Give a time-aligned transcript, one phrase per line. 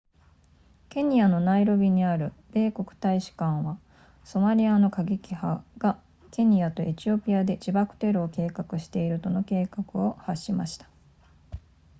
[0.89, 3.77] ケニアのナイロビにある米国大使館は
[4.23, 10.89] ソマリアの過激派がケニアとエチオピアで自爆テロを計画しているとの警告を発しました